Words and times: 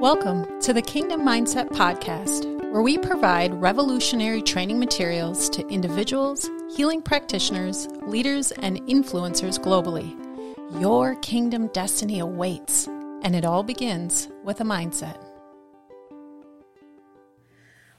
Welcome 0.00 0.58
to 0.62 0.72
the 0.72 0.80
Kingdom 0.80 1.20
Mindset 1.20 1.68
Podcast, 1.68 2.46
where 2.72 2.80
we 2.80 2.96
provide 2.96 3.52
revolutionary 3.52 4.40
training 4.40 4.78
materials 4.78 5.50
to 5.50 5.68
individuals, 5.68 6.48
healing 6.74 7.02
practitioners, 7.02 7.86
leaders, 8.00 8.50
and 8.50 8.80
influencers 8.86 9.58
globally. 9.58 10.16
Your 10.80 11.16
kingdom 11.16 11.66
destiny 11.74 12.18
awaits, 12.18 12.86
and 12.86 13.36
it 13.36 13.44
all 13.44 13.62
begins 13.62 14.30
with 14.42 14.62
a 14.62 14.64
mindset. 14.64 15.22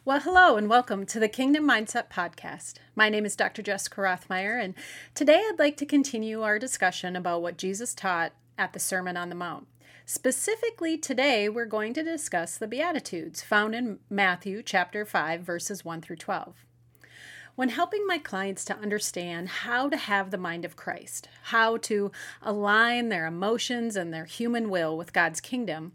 Well, 0.04 0.22
hello 0.22 0.58
and 0.58 0.68
welcome 0.68 1.06
to 1.06 1.20
the 1.20 1.30
Kingdom 1.30 1.68
Mindset 1.68 2.10
Podcast. 2.10 2.78
My 2.96 3.10
name 3.10 3.28
is 3.28 3.36
Dr. 3.36 3.62
Jessica 3.62 4.02
Rothmeyer, 4.02 4.60
and 4.60 4.74
today 5.14 5.38
I'd 5.38 5.60
like 5.60 5.78
to 5.78 5.86
continue 5.86 6.42
our 6.42 6.58
discussion 6.58 7.16
about 7.16 7.44
what 7.44 7.60
Jesus 7.60 7.94
taught 7.94 8.32
at 8.58 8.74
the 8.74 8.80
Sermon 8.80 9.16
on 9.16 9.30
the 9.30 9.36
Mount. 9.36 9.68
Specifically, 10.06 10.98
today 10.98 11.48
we're 11.48 11.66
going 11.66 11.94
to 11.94 12.04
discuss 12.04 12.58
the 12.58 12.68
Beatitudes 12.68 13.44
found 13.44 13.76
in 13.76 14.00
Matthew 14.10 14.64
chapter 14.64 15.06
5, 15.06 15.42
verses 15.42 15.86
1 15.86 16.02
through 16.02 16.16
12. 16.18 16.66
When 17.56 17.70
helping 17.70 18.08
my 18.08 18.18
clients 18.18 18.66
to 18.66 18.78
understand 18.78 19.48
how 19.50 19.90
to 19.90 19.98
have 19.98 20.32
the 20.32 20.38
mind 20.38 20.66
of 20.66 20.76
Christ, 20.76 21.30
how 21.44 21.78
to 21.78 22.12
align 22.42 23.10
their 23.10 23.28
emotions 23.28 23.96
and 23.96 24.12
their 24.12 24.26
human 24.26 24.70
will 24.70 24.98
with 24.98 25.14
God's 25.14 25.40
kingdom, 25.40 25.92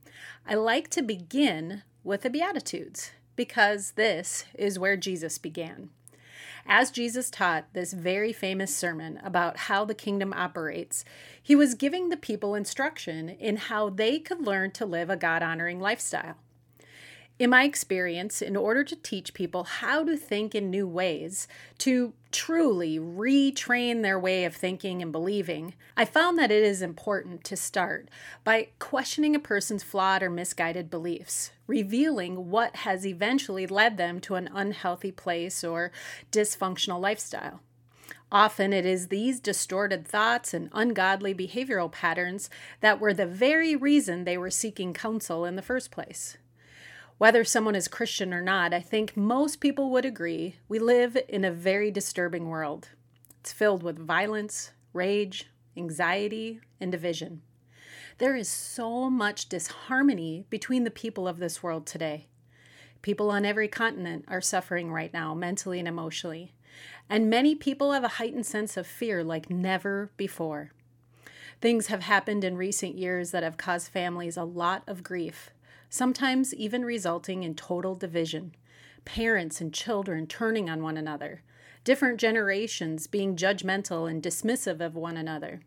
I 0.46 0.54
like 0.54 0.88
to 0.90 1.02
begin 1.02 1.82
with 2.04 2.22
the 2.22 2.30
Beatitudes 2.30 3.10
because 3.34 3.92
this 3.92 4.44
is 4.54 4.78
where 4.78 4.96
Jesus 4.96 5.38
began. 5.38 5.90
As 6.68 6.90
Jesus 6.90 7.30
taught 7.30 7.72
this 7.74 7.92
very 7.92 8.32
famous 8.32 8.74
sermon 8.74 9.20
about 9.22 9.56
how 9.56 9.84
the 9.84 9.94
kingdom 9.94 10.32
operates, 10.32 11.04
he 11.40 11.54
was 11.54 11.74
giving 11.74 12.08
the 12.08 12.16
people 12.16 12.56
instruction 12.56 13.28
in 13.28 13.56
how 13.56 13.88
they 13.88 14.18
could 14.18 14.44
learn 14.44 14.72
to 14.72 14.84
live 14.84 15.08
a 15.08 15.16
God 15.16 15.42
honoring 15.42 15.78
lifestyle. 15.78 16.36
In 17.38 17.50
my 17.50 17.64
experience, 17.64 18.40
in 18.40 18.56
order 18.56 18.82
to 18.82 18.96
teach 18.96 19.34
people 19.34 19.64
how 19.64 20.04
to 20.04 20.16
think 20.16 20.54
in 20.54 20.70
new 20.70 20.88
ways, 20.88 21.46
to 21.78 22.14
truly 22.32 22.98
retrain 22.98 24.00
their 24.00 24.18
way 24.18 24.46
of 24.46 24.56
thinking 24.56 25.02
and 25.02 25.12
believing, 25.12 25.74
I 25.98 26.06
found 26.06 26.38
that 26.38 26.50
it 26.50 26.64
is 26.64 26.80
important 26.80 27.44
to 27.44 27.54
start 27.54 28.08
by 28.42 28.68
questioning 28.78 29.36
a 29.36 29.38
person's 29.38 29.82
flawed 29.82 30.22
or 30.22 30.30
misguided 30.30 30.88
beliefs, 30.88 31.50
revealing 31.66 32.50
what 32.50 32.76
has 32.76 33.06
eventually 33.06 33.66
led 33.66 33.98
them 33.98 34.18
to 34.20 34.36
an 34.36 34.48
unhealthy 34.54 35.12
place 35.12 35.62
or 35.62 35.92
dysfunctional 36.32 37.02
lifestyle. 37.02 37.60
Often 38.32 38.72
it 38.72 38.86
is 38.86 39.08
these 39.08 39.40
distorted 39.40 40.08
thoughts 40.08 40.54
and 40.54 40.70
ungodly 40.72 41.34
behavioral 41.34 41.92
patterns 41.92 42.48
that 42.80 42.98
were 42.98 43.12
the 43.12 43.26
very 43.26 43.76
reason 43.76 44.24
they 44.24 44.38
were 44.38 44.50
seeking 44.50 44.94
counsel 44.94 45.44
in 45.44 45.56
the 45.56 45.62
first 45.62 45.90
place. 45.90 46.38
Whether 47.18 47.44
someone 47.44 47.74
is 47.74 47.88
Christian 47.88 48.34
or 48.34 48.42
not, 48.42 48.74
I 48.74 48.80
think 48.80 49.16
most 49.16 49.58
people 49.58 49.90
would 49.90 50.04
agree 50.04 50.56
we 50.68 50.78
live 50.78 51.16
in 51.30 51.46
a 51.46 51.50
very 51.50 51.90
disturbing 51.90 52.48
world. 52.48 52.90
It's 53.40 53.54
filled 53.54 53.82
with 53.82 53.98
violence, 53.98 54.72
rage, 54.92 55.48
anxiety, 55.78 56.60
and 56.78 56.92
division. 56.92 57.40
There 58.18 58.36
is 58.36 58.50
so 58.50 59.08
much 59.08 59.48
disharmony 59.48 60.44
between 60.50 60.84
the 60.84 60.90
people 60.90 61.26
of 61.26 61.38
this 61.38 61.62
world 61.62 61.86
today. 61.86 62.26
People 63.00 63.30
on 63.30 63.46
every 63.46 63.68
continent 63.68 64.26
are 64.28 64.42
suffering 64.42 64.92
right 64.92 65.12
now, 65.12 65.32
mentally 65.32 65.78
and 65.78 65.88
emotionally. 65.88 66.52
And 67.08 67.30
many 67.30 67.54
people 67.54 67.92
have 67.92 68.04
a 68.04 68.18
heightened 68.18 68.44
sense 68.44 68.76
of 68.76 68.86
fear 68.86 69.24
like 69.24 69.48
never 69.48 70.10
before. 70.18 70.72
Things 71.62 71.86
have 71.86 72.02
happened 72.02 72.44
in 72.44 72.58
recent 72.58 72.98
years 72.98 73.30
that 73.30 73.42
have 73.42 73.56
caused 73.56 73.88
families 73.90 74.36
a 74.36 74.44
lot 74.44 74.82
of 74.86 75.02
grief 75.02 75.50
sometimes 75.88 76.54
even 76.54 76.84
resulting 76.84 77.42
in 77.42 77.54
total 77.54 77.94
division. 77.94 78.54
Parents 79.04 79.60
and 79.60 79.72
children 79.72 80.26
turning 80.26 80.68
on 80.68 80.82
one 80.82 80.96
another, 80.96 81.42
different 81.84 82.18
generations 82.18 83.06
being 83.06 83.36
judgmental 83.36 84.10
and 84.10 84.22
dismissive 84.22 84.80
of 84.80 84.96
one 84.96 85.16
another. 85.16 85.60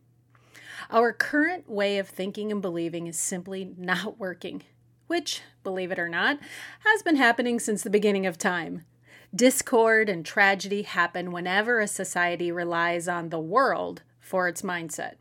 Our 0.92 1.14
current 1.14 1.70
way 1.70 1.98
of 1.98 2.10
thinking 2.10 2.52
and 2.52 2.62
believing 2.62 3.08
is 3.08 3.20
simply 3.20 3.74
not 3.78 4.20
working, 4.20 4.64
which, 5.08 5.42
believe 5.64 5.92
it 5.92 6.00
or 6.00 6.10
not, 6.10 6.40
has 6.86 7.02
been 7.04 7.16
happening 7.16 7.60
since 7.60 7.84
the 7.84 7.90
beginning 7.90 8.26
of 8.26 8.38
time. 8.38 8.86
Discord 9.36 10.10
and 10.10 10.26
tragedy 10.26 10.82
happen 10.82 11.32
whenever 11.32 11.80
a 11.80 11.88
society 11.88 12.52
relies 12.52 13.08
on 13.08 13.30
the 13.30 13.40
world 13.40 14.02
for 14.20 14.48
its 14.48 14.62
mindset. 14.64 15.16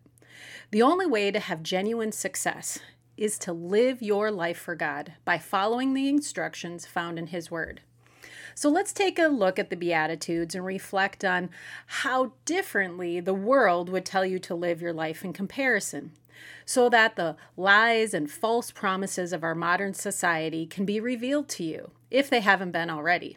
The 0.71 0.83
only 0.83 1.07
way 1.07 1.31
to 1.31 1.39
have 1.39 1.63
genuine 1.63 2.13
success 2.13 2.79
is 3.19 3.39
to 3.41 3.53
live 3.53 4.01
your 4.01 4.31
life 4.31 4.59
for 4.59 4.75
God 4.75 5.15
by 5.25 5.39
following 5.39 5.93
the 5.93 6.09
instructions 6.09 6.87
found 6.87 7.19
in 7.19 7.27
His 7.27 7.51
Word. 7.51 7.83
So 8.55 8.69
let's 8.69 8.93
take 8.93 9.19
a 9.19 9.29
look 9.29 9.59
at 9.59 9.71
the 9.71 9.77
Beatitudes 9.77 10.55
and 10.55 10.65
reflect 10.65 11.25
on 11.25 11.51
how 11.87 12.33
differently 12.45 13.21
the 13.21 13.35
world 13.35 13.89
would 13.89 14.05
tell 14.05 14.25
you 14.25 14.39
to 14.41 14.55
live 14.55 14.81
your 14.81 14.93
life 14.93 15.25
in 15.25 15.33
comparison, 15.33 16.13
so 16.65 16.89
that 16.89 17.17
the 17.17 17.37
lies 17.57 18.15
and 18.15 18.31
false 18.31 18.71
promises 18.71 19.33
of 19.33 19.45
our 19.45 19.55
modern 19.55 19.95
society 19.95 20.67
can 20.67 20.85
be 20.85 21.01
revealed 21.01 21.49
to 21.49 21.65
you, 21.65 21.91
if 22.11 22.31
they 22.31 22.41
haven't 22.41 22.73
been 22.73 22.91
already. 22.91 23.37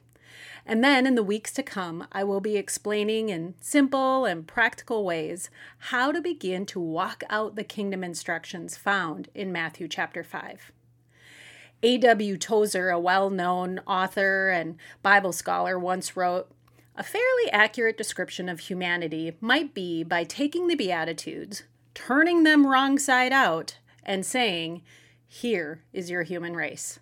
And 0.66 0.83
then 0.83 1.07
in 1.07 1.16
the 1.16 1.23
weeks 1.23 1.51
to 1.53 1.63
come, 1.63 2.07
I 2.11 2.23
will 2.23 2.39
be 2.39 2.55
explaining 2.55 3.29
in 3.29 3.55
simple 3.59 4.25
and 4.25 4.47
practical 4.47 5.03
ways 5.03 5.49
how 5.77 6.11
to 6.11 6.22
begin 6.22 6.66
to 6.67 6.79
walk 6.79 7.23
out 7.29 7.55
the 7.55 7.63
kingdom 7.63 8.03
instructions 8.03 8.77
found 8.77 9.29
in 9.33 9.51
Matthew 9.51 9.88
chapter 9.88 10.23
5. 10.23 10.71
A.W. 11.83 12.38
Tozer, 12.38 12.89
a 12.89 13.00
well 13.00 13.31
known 13.31 13.79
author 13.88 14.50
and 14.50 14.77
Bible 15.01 15.31
scholar, 15.31 15.79
once 15.79 16.16
wrote 16.16 16.51
A 16.95 17.03
fairly 17.03 17.51
accurate 17.51 17.97
description 17.97 18.47
of 18.47 18.59
humanity 18.59 19.35
might 19.41 19.73
be 19.73 20.03
by 20.03 20.23
taking 20.23 20.67
the 20.67 20.75
Beatitudes, 20.75 21.63
turning 21.95 22.44
them 22.44 22.67
wrong 22.67 23.00
side 23.00 23.33
out, 23.33 23.79
and 24.03 24.23
saying, 24.23 24.83
Here 25.27 25.83
is 25.91 26.11
your 26.11 26.21
human 26.21 26.55
race. 26.55 27.00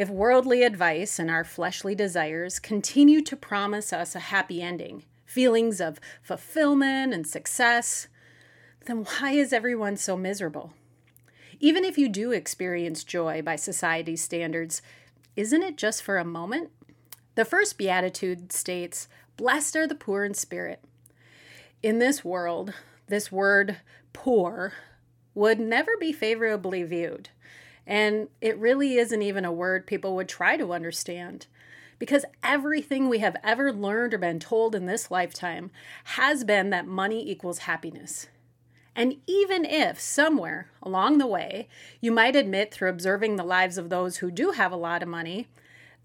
If 0.00 0.08
worldly 0.08 0.62
advice 0.62 1.18
and 1.18 1.30
our 1.30 1.44
fleshly 1.44 1.94
desires 1.94 2.58
continue 2.58 3.20
to 3.20 3.36
promise 3.36 3.92
us 3.92 4.14
a 4.14 4.30
happy 4.32 4.62
ending, 4.62 5.04
feelings 5.26 5.78
of 5.78 6.00
fulfillment 6.22 7.12
and 7.12 7.26
success, 7.26 8.08
then 8.86 9.04
why 9.04 9.32
is 9.32 9.52
everyone 9.52 9.98
so 9.98 10.16
miserable? 10.16 10.72
Even 11.58 11.84
if 11.84 11.98
you 11.98 12.08
do 12.08 12.32
experience 12.32 13.04
joy 13.04 13.42
by 13.42 13.56
society's 13.56 14.22
standards, 14.22 14.80
isn't 15.36 15.62
it 15.62 15.76
just 15.76 16.02
for 16.02 16.16
a 16.16 16.24
moment? 16.24 16.70
The 17.34 17.44
first 17.44 17.76
beatitude 17.76 18.52
states, 18.52 19.06
Blessed 19.36 19.76
are 19.76 19.86
the 19.86 19.94
poor 19.94 20.24
in 20.24 20.32
spirit. 20.32 20.82
In 21.82 21.98
this 21.98 22.24
world, 22.24 22.72
this 23.08 23.30
word 23.30 23.76
poor 24.14 24.72
would 25.34 25.60
never 25.60 25.98
be 26.00 26.10
favorably 26.10 26.84
viewed. 26.84 27.28
And 27.90 28.28
it 28.40 28.56
really 28.56 28.98
isn't 28.98 29.20
even 29.20 29.44
a 29.44 29.50
word 29.50 29.84
people 29.84 30.14
would 30.14 30.28
try 30.28 30.56
to 30.56 30.72
understand. 30.72 31.48
Because 31.98 32.24
everything 32.40 33.08
we 33.08 33.18
have 33.18 33.36
ever 33.42 33.72
learned 33.72 34.14
or 34.14 34.18
been 34.18 34.38
told 34.38 34.76
in 34.76 34.86
this 34.86 35.10
lifetime 35.10 35.72
has 36.04 36.44
been 36.44 36.70
that 36.70 36.86
money 36.86 37.28
equals 37.28 37.58
happiness. 37.58 38.28
And 38.94 39.16
even 39.26 39.64
if 39.64 39.98
somewhere 39.98 40.70
along 40.80 41.18
the 41.18 41.26
way 41.26 41.68
you 42.00 42.12
might 42.12 42.36
admit 42.36 42.72
through 42.72 42.90
observing 42.90 43.34
the 43.34 43.42
lives 43.42 43.76
of 43.76 43.90
those 43.90 44.18
who 44.18 44.30
do 44.30 44.52
have 44.52 44.70
a 44.70 44.76
lot 44.76 45.02
of 45.02 45.08
money 45.08 45.48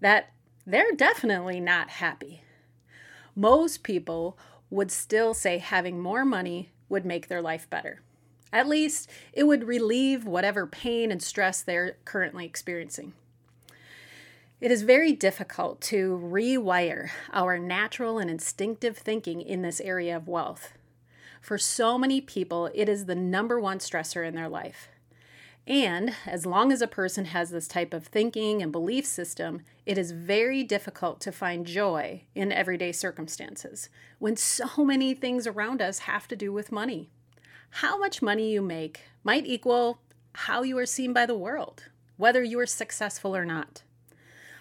that 0.00 0.30
they're 0.66 0.92
definitely 0.92 1.60
not 1.60 1.88
happy, 1.88 2.42
most 3.36 3.84
people 3.84 4.36
would 4.70 4.90
still 4.90 5.34
say 5.34 5.58
having 5.58 6.00
more 6.00 6.24
money 6.24 6.72
would 6.88 7.06
make 7.06 7.28
their 7.28 7.40
life 7.40 7.70
better. 7.70 8.02
At 8.52 8.68
least 8.68 9.10
it 9.32 9.44
would 9.44 9.64
relieve 9.64 10.24
whatever 10.26 10.66
pain 10.66 11.10
and 11.10 11.22
stress 11.22 11.62
they're 11.62 11.96
currently 12.04 12.44
experiencing. 12.44 13.12
It 14.60 14.70
is 14.70 14.82
very 14.82 15.12
difficult 15.12 15.82
to 15.82 16.18
rewire 16.22 17.10
our 17.32 17.58
natural 17.58 18.18
and 18.18 18.30
instinctive 18.30 18.96
thinking 18.96 19.42
in 19.42 19.60
this 19.60 19.80
area 19.80 20.16
of 20.16 20.28
wealth. 20.28 20.72
For 21.42 21.58
so 21.58 21.98
many 21.98 22.20
people, 22.20 22.70
it 22.74 22.88
is 22.88 23.04
the 23.04 23.14
number 23.14 23.60
one 23.60 23.78
stressor 23.78 24.26
in 24.26 24.34
their 24.34 24.48
life. 24.48 24.88
And 25.66 26.14
as 26.26 26.46
long 26.46 26.72
as 26.72 26.80
a 26.80 26.86
person 26.86 27.26
has 27.26 27.50
this 27.50 27.68
type 27.68 27.92
of 27.92 28.06
thinking 28.06 28.62
and 28.62 28.70
belief 28.70 29.04
system, 29.04 29.62
it 29.84 29.98
is 29.98 30.12
very 30.12 30.62
difficult 30.62 31.20
to 31.20 31.32
find 31.32 31.66
joy 31.66 32.22
in 32.34 32.52
everyday 32.52 32.92
circumstances 32.92 33.88
when 34.18 34.36
so 34.36 34.84
many 34.84 35.12
things 35.12 35.46
around 35.46 35.82
us 35.82 36.00
have 36.00 36.28
to 36.28 36.36
do 36.36 36.52
with 36.52 36.72
money 36.72 37.10
how 37.70 37.98
much 37.98 38.22
money 38.22 38.52
you 38.52 38.62
make 38.62 39.02
might 39.22 39.46
equal 39.46 39.98
how 40.32 40.62
you 40.62 40.76
are 40.78 40.86
seen 40.86 41.12
by 41.12 41.26
the 41.26 41.36
world, 41.36 41.84
whether 42.16 42.42
you 42.42 42.58
are 42.58 42.66
successful 42.66 43.36
or 43.36 43.44
not. 43.44 43.82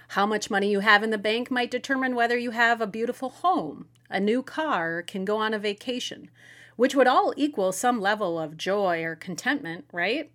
How 0.10 0.26
much 0.26 0.50
money 0.50 0.70
you 0.70 0.80
have 0.82 1.04
in 1.04 1.10
the 1.10 1.18
bank 1.18 1.50
might 1.50 1.72
determine 1.72 2.16
whether 2.16 2.38
you 2.38 2.52
have 2.52 2.80
a 2.80 2.88
beautiful 2.88 3.30
home, 3.30 3.88
a 4.10 4.20
new 4.20 4.44
car, 4.44 5.02
can 5.02 5.26
go 5.26 5.38
on 5.38 5.54
a 5.54 5.60
vacation, 5.60 6.30
which 6.76 6.96
would 6.96 7.08
all 7.08 7.34
equal 7.36 7.72
some 7.72 8.00
level 8.00 8.40
of 8.40 8.58
joy 8.58 9.04
or 9.04 9.16
contentment, 9.16 9.86
right? 9.92 10.32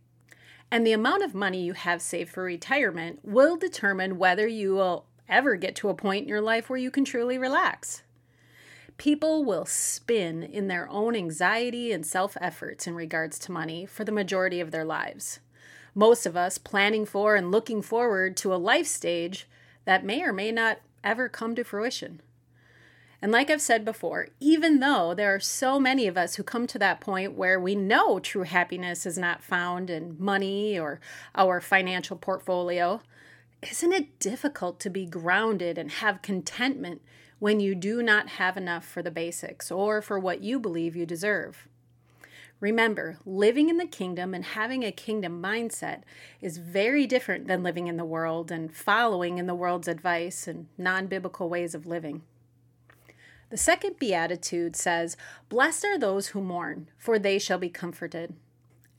And 0.70 0.86
the 0.86 0.92
amount 0.92 1.22
of 1.22 1.34
money 1.34 1.62
you 1.62 1.72
have 1.72 2.02
saved 2.02 2.30
for 2.30 2.44
retirement 2.44 3.20
will 3.22 3.56
determine 3.56 4.18
whether 4.18 4.46
you 4.46 4.74
will 4.74 5.06
ever 5.28 5.56
get 5.56 5.76
to 5.76 5.88
a 5.88 5.94
point 5.94 6.22
in 6.22 6.28
your 6.28 6.40
life 6.40 6.68
where 6.68 6.78
you 6.78 6.90
can 6.90 7.04
truly 7.04 7.38
relax. 7.38 8.02
People 9.00 9.46
will 9.46 9.64
spin 9.64 10.42
in 10.42 10.68
their 10.68 10.86
own 10.90 11.16
anxiety 11.16 11.90
and 11.90 12.04
self 12.04 12.36
efforts 12.38 12.86
in 12.86 12.94
regards 12.94 13.38
to 13.38 13.50
money 13.50 13.86
for 13.86 14.04
the 14.04 14.12
majority 14.12 14.60
of 14.60 14.72
their 14.72 14.84
lives. 14.84 15.40
Most 15.94 16.26
of 16.26 16.36
us 16.36 16.58
planning 16.58 17.06
for 17.06 17.34
and 17.34 17.50
looking 17.50 17.80
forward 17.80 18.36
to 18.36 18.52
a 18.52 18.60
life 18.60 18.86
stage 18.86 19.48
that 19.86 20.04
may 20.04 20.22
or 20.22 20.34
may 20.34 20.52
not 20.52 20.80
ever 21.02 21.30
come 21.30 21.54
to 21.54 21.64
fruition. 21.64 22.20
And 23.22 23.32
like 23.32 23.48
I've 23.48 23.62
said 23.62 23.86
before, 23.86 24.28
even 24.38 24.80
though 24.80 25.14
there 25.14 25.34
are 25.34 25.40
so 25.40 25.80
many 25.80 26.06
of 26.06 26.18
us 26.18 26.34
who 26.34 26.42
come 26.42 26.66
to 26.66 26.78
that 26.80 27.00
point 27.00 27.32
where 27.32 27.58
we 27.58 27.74
know 27.74 28.18
true 28.18 28.42
happiness 28.42 29.06
is 29.06 29.16
not 29.16 29.42
found 29.42 29.88
in 29.88 30.16
money 30.18 30.78
or 30.78 31.00
our 31.34 31.62
financial 31.62 32.18
portfolio, 32.18 33.00
isn't 33.62 33.94
it 33.94 34.18
difficult 34.18 34.78
to 34.80 34.90
be 34.90 35.06
grounded 35.06 35.78
and 35.78 35.90
have 35.90 36.20
contentment 36.20 37.00
when 37.40 37.58
you 37.58 37.74
do 37.74 38.02
not 38.02 38.28
have 38.28 38.56
enough 38.56 38.84
for 38.84 39.02
the 39.02 39.10
basics 39.10 39.70
or 39.70 40.00
for 40.00 40.18
what 40.18 40.42
you 40.42 40.60
believe 40.60 40.94
you 40.94 41.04
deserve? 41.04 41.66
Remember, 42.60 43.16
living 43.24 43.70
in 43.70 43.78
the 43.78 43.86
kingdom 43.86 44.34
and 44.34 44.44
having 44.44 44.84
a 44.84 44.92
kingdom 44.92 45.42
mindset 45.42 46.02
is 46.42 46.58
very 46.58 47.06
different 47.06 47.48
than 47.48 47.62
living 47.62 47.88
in 47.88 47.96
the 47.96 48.04
world 48.04 48.52
and 48.52 48.72
following 48.72 49.38
in 49.38 49.46
the 49.46 49.54
world's 49.54 49.88
advice 49.88 50.46
and 50.46 50.66
non 50.76 51.06
biblical 51.06 51.48
ways 51.48 51.74
of 51.74 51.86
living. 51.86 52.22
The 53.48 53.56
second 53.56 53.98
beatitude 53.98 54.76
says, 54.76 55.16
Blessed 55.48 55.86
are 55.86 55.98
those 55.98 56.28
who 56.28 56.42
mourn, 56.42 56.88
for 56.98 57.18
they 57.18 57.38
shall 57.38 57.58
be 57.58 57.70
comforted. 57.70 58.34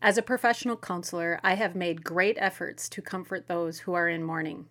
As 0.01 0.17
a 0.17 0.23
professional 0.23 0.75
counselor, 0.75 1.39
I 1.43 1.53
have 1.53 1.75
made 1.75 2.03
great 2.03 2.37
efforts 2.39 2.89
to 2.89 3.03
comfort 3.03 3.47
those 3.47 3.81
who 3.81 3.93
are 3.93 4.09
in 4.09 4.23
mourning, 4.23 4.65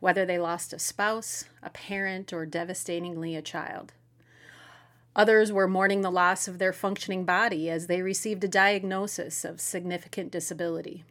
whether 0.00 0.24
they 0.24 0.38
lost 0.38 0.72
a 0.72 0.78
spouse, 0.78 1.44
a 1.62 1.70
parent, 1.70 2.32
or 2.32 2.46
devastatingly 2.46 3.34
a 3.34 3.42
child. 3.42 3.92
Others 5.14 5.50
were 5.50 5.66
mourning 5.66 6.02
the 6.02 6.10
loss 6.10 6.46
of 6.46 6.58
their 6.58 6.74
functioning 6.74 7.24
body 7.24 7.70
as 7.70 7.86
they 7.86 8.02
received 8.02 8.44
a 8.44 8.48
diagnosis 8.48 9.44
of 9.44 9.60
significant 9.60 10.30
disability. 10.30 11.04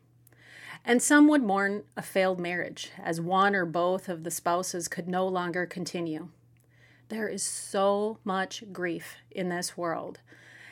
And 0.85 1.01
some 1.01 1.27
would 1.27 1.41
mourn 1.41 1.83
a 1.97 2.03
failed 2.03 2.39
marriage, 2.39 2.91
as 3.03 3.19
one 3.19 3.55
or 3.55 3.65
both 3.65 4.07
of 4.07 4.23
the 4.23 4.29
spouses 4.29 4.87
could 4.87 5.07
no 5.07 5.27
longer 5.27 5.65
continue. 5.65 6.27
There 7.09 7.27
is 7.27 7.41
so 7.41 8.19
much 8.23 8.63
grief 8.71 9.15
in 9.31 9.49
this 9.49 9.75
world. 9.75 10.19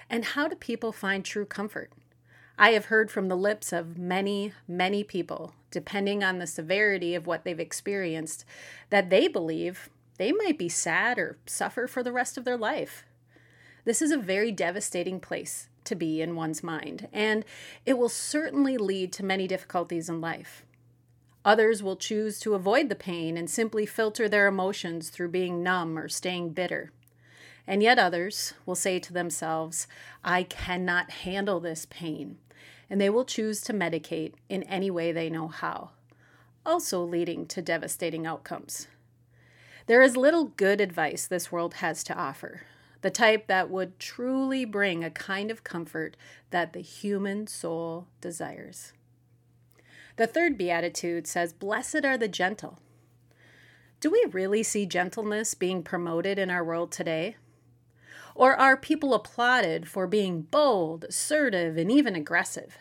And 0.09 0.25
how 0.25 0.47
do 0.47 0.55
people 0.55 0.91
find 0.91 1.25
true 1.25 1.45
comfort? 1.45 1.91
I 2.57 2.71
have 2.71 2.85
heard 2.85 3.09
from 3.09 3.29
the 3.29 3.35
lips 3.35 3.73
of 3.73 3.97
many, 3.97 4.53
many 4.67 5.03
people, 5.03 5.55
depending 5.73 6.23
on 6.23 6.37
the 6.37 6.47
severity 6.47 7.15
of 7.15 7.27
what 7.27 7.43
they've 7.43 7.59
experienced, 7.59 8.45
that 8.89 9.09
they 9.09 9.27
believe 9.27 9.89
they 10.17 10.31
might 10.31 10.57
be 10.57 10.69
sad 10.69 11.17
or 11.17 11.37
suffer 11.45 11.87
for 11.87 12.03
the 12.03 12.11
rest 12.11 12.37
of 12.37 12.45
their 12.45 12.57
life. 12.57 13.03
This 13.83 14.01
is 14.01 14.11
a 14.11 14.17
very 14.17 14.51
devastating 14.51 15.19
place 15.19 15.67
to 15.85 15.95
be 15.95 16.21
in 16.21 16.35
one's 16.35 16.63
mind, 16.63 17.09
and 17.11 17.43
it 17.85 17.97
will 17.97 18.07
certainly 18.07 18.77
lead 18.77 19.11
to 19.13 19.25
many 19.25 19.47
difficulties 19.47 20.07
in 20.07 20.21
life. 20.21 20.63
Others 21.43 21.83
will 21.83 21.97
choose 21.97 22.39
to 22.39 22.53
avoid 22.53 22.87
the 22.87 22.95
pain 22.95 23.35
and 23.35 23.49
simply 23.49 23.85
filter 23.85 24.29
their 24.29 24.47
emotions 24.47 25.09
through 25.09 25.29
being 25.29 25.61
numb 25.61 25.97
or 25.97 26.07
staying 26.07 26.51
bitter. 26.51 26.91
And 27.67 27.81
yet 27.81 27.99
others 27.99 28.53
will 28.65 28.75
say 28.75 28.99
to 28.99 29.11
themselves, 29.11 29.87
I 30.23 30.43
cannot 30.43 31.09
handle 31.09 31.59
this 31.59 31.85
pain. 31.89 32.37
And 32.93 33.01
they 33.01 33.09
will 33.09 33.25
choose 33.25 33.59
to 33.61 33.73
medicate 33.73 34.33
in 34.49 34.61
any 34.65 34.91
way 34.91 35.11
they 35.11 35.27
know 35.27 35.47
how, 35.47 35.89
also 36.63 37.03
leading 37.03 37.47
to 37.47 37.59
devastating 37.59 38.27
outcomes. 38.27 38.87
There 39.87 40.03
is 40.03 40.15
little 40.15 40.53
good 40.57 40.79
advice 40.79 41.25
this 41.25 41.51
world 41.51 41.73
has 41.73 42.03
to 42.03 42.15
offer, 42.15 42.61
the 43.01 43.09
type 43.09 43.47
that 43.47 43.71
would 43.71 43.97
truly 43.97 44.63
bring 44.63 45.03
a 45.03 45.09
kind 45.09 45.49
of 45.49 45.63
comfort 45.63 46.15
that 46.51 46.73
the 46.73 46.81
human 46.81 47.47
soul 47.47 48.05
desires. 48.21 48.93
The 50.17 50.27
third 50.27 50.55
beatitude 50.55 51.25
says, 51.25 51.51
Blessed 51.51 52.05
are 52.05 52.19
the 52.19 52.27
gentle. 52.27 52.77
Do 54.01 54.11
we 54.11 54.23
really 54.31 54.61
see 54.61 54.85
gentleness 54.85 55.55
being 55.55 55.81
promoted 55.81 56.37
in 56.37 56.51
our 56.51 56.63
world 56.63 56.91
today? 56.91 57.37
Or 58.35 58.55
are 58.55 58.77
people 58.77 59.15
applauded 59.15 59.87
for 59.87 60.05
being 60.05 60.43
bold, 60.43 61.05
assertive, 61.05 61.75
and 61.75 61.91
even 61.91 62.15
aggressive? 62.15 62.77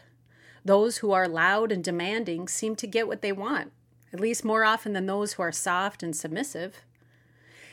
Those 0.65 0.99
who 0.99 1.13
are 1.13 1.29
loud 1.29 1.73
and 1.73 1.83
demanding 1.83 2.49
seem 2.49 2.77
to 2.77 2.87
get 2.87 3.09
what 3.09 3.23
they 3.23 3.33
want, 3.33 3.73
at 4.13 4.21
least 4.21 4.45
more 4.45 4.65
often 4.65 4.93
than 4.93 5.07
those 5.07 5.35
who 5.35 5.43
are 5.43 5.53
soft 5.53 6.03
and 6.03 6.15
submissive. 6.15 6.85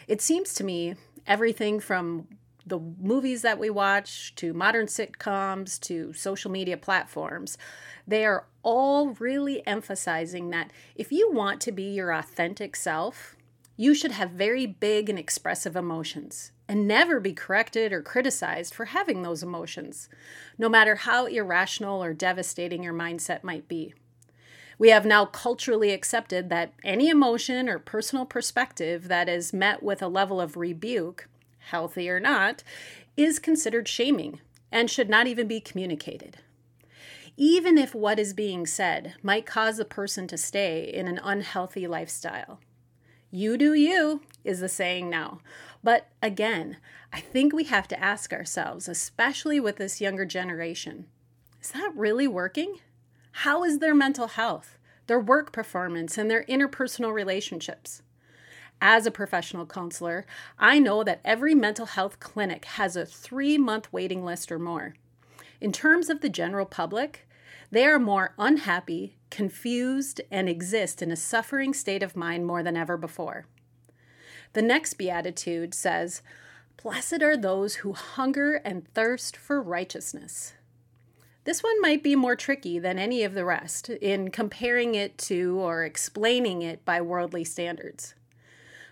It 0.08 0.22
seems 0.22 0.54
to 0.56 0.64
me 0.64 0.96
everything 1.28 1.80
from 1.80 2.28
the 2.70 2.80
movies 2.80 3.42
that 3.42 3.60
we 3.60 3.70
watch 3.70 4.34
to 4.36 4.54
modern 4.54 4.86
sitcoms 4.86 5.80
to 5.82 6.14
social 6.14 6.52
media 6.52 6.78
platforms, 6.78 7.58
they 8.08 8.26
are 8.26 8.46
all 8.64 9.10
really 9.16 9.66
emphasizing 9.68 10.50
that 10.52 10.72
if 10.96 11.12
you 11.12 11.32
want 11.32 11.60
to 11.62 11.72
be 11.72 11.84
your 11.84 12.12
authentic 12.12 12.76
self, 12.76 13.36
you 13.76 13.94
should 13.94 14.12
have 14.12 14.32
very 14.32 14.66
big 14.66 15.10
and 15.10 15.20
expressive 15.20 15.76
emotions 15.76 16.52
and 16.70 16.88
never 16.88 17.20
be 17.20 17.34
corrected 17.34 17.92
or 17.92 18.02
criticized 18.02 18.74
for 18.74 18.86
having 18.86 19.22
those 19.22 19.44
emotions, 19.44 20.08
no 20.58 20.70
matter 20.70 20.96
how 20.96 21.26
irrational 21.26 22.02
or 22.02 22.14
devastating 22.14 22.82
your 22.82 22.94
mindset 22.94 23.44
might 23.44 23.68
be. 23.68 23.94
We 24.78 24.92
have 24.92 25.06
now 25.06 25.26
culturally 25.26 25.92
accepted 25.92 26.50
that 26.50 26.72
any 26.86 27.10
emotion 27.10 27.68
or 27.68 27.80
personal 27.80 28.26
perspective 28.26 29.10
that 29.10 29.28
is 29.28 29.52
met 29.52 29.84
with 29.84 30.02
a 30.02 30.08
level 30.08 30.40
of 30.40 30.56
rebuke 30.56 31.28
healthy 31.70 32.10
or 32.10 32.20
not, 32.20 32.64
is 33.16 33.40
considered 33.40 33.88
shaming 33.88 34.40
and 34.72 34.90
should 34.90 35.10
not 35.10 35.28
even 35.28 35.48
be 35.48 35.60
communicated. 35.60 36.38
Even 37.38 37.78
if 37.78 37.96
what 37.96 38.20
is 38.20 38.34
being 38.34 38.66
said 38.66 39.14
might 39.24 39.46
cause 39.46 39.80
a 39.80 39.86
person 39.86 40.28
to 40.28 40.38
stay 40.38 40.84
in 40.84 41.08
an 41.08 41.20
unhealthy 41.24 41.88
lifestyle. 41.88 42.60
You 43.32 43.58
do 43.58 43.74
you, 43.74 44.22
is 44.44 44.60
the 44.60 44.68
saying 44.68 45.10
now. 45.10 45.40
But 45.84 46.08
again, 46.22 46.78
I 47.14 47.20
think 47.20 47.54
we 47.54 47.66
have 47.66 47.88
to 47.90 48.00
ask 48.00 48.34
ourselves, 48.34 48.88
especially 48.88 49.60
with 49.60 49.78
this 49.78 50.02
younger 50.02 50.26
generation, 50.26 51.06
is 51.62 51.72
that 51.72 51.92
really 51.96 52.28
working? 52.28 52.80
How 53.32 53.64
is 53.64 53.80
their 53.80 53.96
mental 53.96 54.28
health, 54.28 54.78
their 55.08 55.20
work 55.20 55.52
performance, 55.52 56.18
and 56.18 56.30
their 56.30 56.44
interpersonal 56.46 57.14
relationships? 57.14 58.02
As 58.82 59.06
a 59.06 59.12
professional 59.12 59.66
counselor, 59.66 60.26
I 60.58 60.80
know 60.80 61.04
that 61.04 61.20
every 61.26 61.54
mental 61.54 61.86
health 61.86 62.20
clinic 62.20 62.66
has 62.66 62.96
a 62.96 63.06
three 63.06 63.58
month 63.58 63.92
waiting 63.92 64.24
list 64.24 64.52
or 64.52 64.60
more. 64.60 64.96
In 65.60 65.74
terms 65.74 66.10
of 66.10 66.22
the 66.22 66.30
general 66.30 66.66
public, 66.66 67.28
they 67.72 67.86
are 67.86 68.00
more 68.00 68.34
unhappy, 68.38 69.18
confused, 69.30 70.22
and 70.32 70.48
exist 70.48 71.02
in 71.02 71.12
a 71.12 71.18
suffering 71.18 71.74
state 71.74 72.02
of 72.02 72.16
mind 72.16 72.46
more 72.46 72.64
than 72.64 72.78
ever 72.78 72.96
before. 72.96 73.46
The 74.54 74.62
next 74.62 74.96
beatitude 74.96 75.74
says, 75.74 76.22
Blessed 76.82 77.22
are 77.22 77.38
those 77.38 77.76
who 77.76 77.94
hunger 77.94 78.56
and 78.56 78.88
thirst 78.94 79.36
for 79.36 79.62
righteousness. 79.62 80.54
This 81.44 81.64
one 81.64 81.82
might 81.82 82.04
be 82.04 82.16
more 82.16 82.36
tricky 82.36 82.80
than 82.80 83.00
any 83.00 83.24
of 83.24 83.34
the 83.34 83.46
rest 83.46 83.90
in 83.90 84.30
comparing 84.32 84.96
it 84.96 85.18
to 85.20 85.60
or 85.60 85.84
explaining 85.84 86.62
it 86.62 86.86
by 86.86 87.02
worldly 87.02 87.44
standards. 87.44 88.14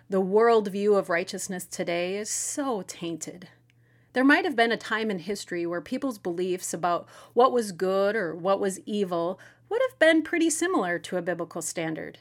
The 0.10 0.22
worldview 0.22 0.98
of 0.98 1.10
righteousness 1.10 1.66
today 1.66 2.18
is 2.18 2.30
so 2.30 2.84
tainted. 2.88 3.50
There 4.14 4.24
might 4.24 4.46
have 4.46 4.56
been 4.56 4.72
a 4.72 4.78
time 4.78 5.12
in 5.12 5.20
history 5.20 5.66
where 5.66 5.82
people's 5.82 6.18
beliefs 6.18 6.74
about 6.74 7.08
what 7.34 7.52
was 7.52 7.72
good 7.72 8.16
or 8.16 8.34
what 8.34 8.60
was 8.60 8.80
evil 8.86 9.40
would 9.70 9.82
have 9.90 10.00
been 10.00 10.24
pretty 10.24 10.50
similar 10.50 10.98
to 11.00 11.18
a 11.18 11.22
biblical 11.22 11.62
standard. 11.62 12.20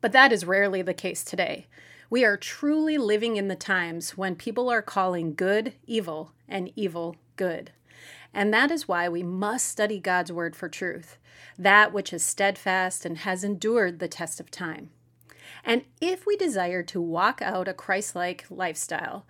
But 0.00 0.12
that 0.12 0.32
is 0.32 0.46
rarely 0.46 0.82
the 0.82 0.94
case 0.94 1.24
today. 1.24 1.66
We 2.08 2.24
are 2.24 2.36
truly 2.36 2.98
living 2.98 3.36
in 3.36 3.48
the 3.48 3.56
times 3.56 4.16
when 4.16 4.36
people 4.36 4.68
are 4.70 4.82
calling 4.82 5.34
good 5.34 5.72
evil 5.86 6.32
and 6.48 6.70
evil 6.76 7.16
good. 7.34 7.72
And 8.32 8.54
that 8.54 8.70
is 8.70 8.86
why 8.86 9.08
we 9.08 9.24
must 9.24 9.68
study 9.68 9.98
God's 9.98 10.30
word 10.30 10.54
for 10.54 10.68
truth, 10.68 11.18
that 11.58 11.92
which 11.92 12.12
is 12.12 12.22
steadfast 12.22 13.04
and 13.04 13.18
has 13.18 13.42
endured 13.42 13.98
the 13.98 14.08
test 14.08 14.38
of 14.38 14.50
time. 14.50 14.90
And 15.64 15.82
if 16.00 16.26
we 16.26 16.36
desire 16.36 16.84
to 16.84 17.00
walk 17.00 17.42
out 17.42 17.66
a 17.66 17.74
Christ 17.74 18.14
like 18.14 18.46
lifestyle, 18.50 19.26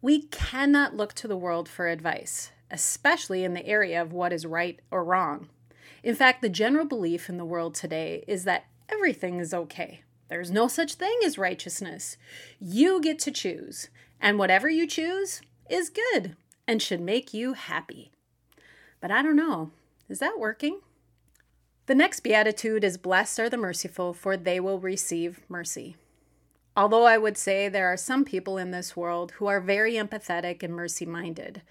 we 0.00 0.22
cannot 0.22 0.96
look 0.96 1.12
to 1.14 1.28
the 1.28 1.36
world 1.36 1.68
for 1.68 1.86
advice, 1.86 2.50
especially 2.70 3.44
in 3.44 3.52
the 3.52 3.66
area 3.66 4.00
of 4.00 4.12
what 4.12 4.32
is 4.32 4.46
right 4.46 4.80
or 4.90 5.04
wrong. 5.04 5.48
In 6.02 6.14
fact, 6.14 6.40
the 6.40 6.48
general 6.48 6.86
belief 6.86 7.28
in 7.28 7.36
the 7.36 7.44
world 7.44 7.74
today 7.74 8.24
is 8.26 8.44
that 8.44 8.66
everything 8.88 9.38
is 9.38 9.52
okay. 9.52 10.02
There's 10.28 10.50
no 10.50 10.68
such 10.68 10.94
thing 10.94 11.18
as 11.24 11.38
righteousness. 11.38 12.16
You 12.60 13.00
get 13.00 13.18
to 13.20 13.30
choose, 13.30 13.88
and 14.20 14.38
whatever 14.38 14.68
you 14.68 14.86
choose 14.86 15.40
is 15.70 15.90
good 15.90 16.36
and 16.66 16.82
should 16.82 17.00
make 17.00 17.32
you 17.32 17.52
happy. 17.52 18.10
But 19.00 19.10
I 19.10 19.22
don't 19.22 19.36
know, 19.36 19.70
is 20.08 20.18
that 20.18 20.38
working? 20.38 20.80
The 21.86 21.94
next 21.94 22.20
beatitude 22.20 22.82
is 22.82 22.98
Blessed 22.98 23.38
are 23.38 23.48
the 23.48 23.56
merciful, 23.56 24.12
for 24.12 24.36
they 24.36 24.58
will 24.58 24.80
receive 24.80 25.40
mercy. 25.48 25.96
Although 26.76 27.04
I 27.04 27.16
would 27.16 27.38
say 27.38 27.68
there 27.68 27.86
are 27.86 27.96
some 27.96 28.24
people 28.24 28.58
in 28.58 28.70
this 28.70 28.96
world 28.96 29.32
who 29.32 29.46
are 29.46 29.60
very 29.60 29.94
empathetic 29.94 30.62
and 30.62 30.74
mercy 30.74 31.06
minded, 31.06 31.62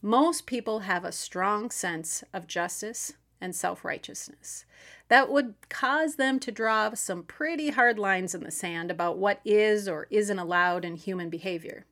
most 0.00 0.46
people 0.46 0.80
have 0.80 1.04
a 1.04 1.10
strong 1.10 1.70
sense 1.70 2.22
of 2.32 2.46
justice 2.46 3.14
and 3.40 3.54
self 3.54 3.84
righteousness 3.84 4.64
that 5.08 5.30
would 5.30 5.54
cause 5.68 6.16
them 6.16 6.38
to 6.40 6.50
draw 6.50 6.92
some 6.94 7.22
pretty 7.22 7.70
hard 7.70 7.98
lines 7.98 8.34
in 8.34 8.42
the 8.42 8.50
sand 8.50 8.90
about 8.90 9.18
what 9.18 9.40
is 9.44 9.88
or 9.88 10.06
isn't 10.10 10.38
allowed 10.38 10.84
in 10.84 10.96
human 10.96 11.30
behavior. 11.30 11.86